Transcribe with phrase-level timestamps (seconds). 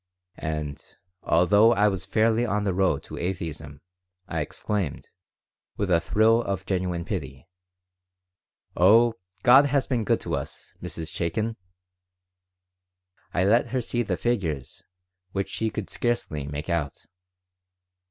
[0.39, 0.83] And,
[1.21, 3.81] although I was fairly on the road to atheism,
[4.27, 5.07] I exclaimed,
[5.77, 7.47] with a thrill of genuine pity,
[8.75, 11.13] "Oh, God has been good to us, Mrs.
[11.13, 11.55] Chaikin!"
[13.31, 14.81] I let her see the figures,
[15.33, 17.05] which she could scarcely make out.